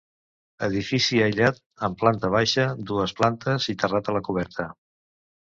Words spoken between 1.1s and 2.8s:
aïllat, amb planta baixa,